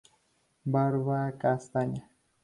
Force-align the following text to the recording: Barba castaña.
Barba 0.73 1.19
castaña. 1.43 2.03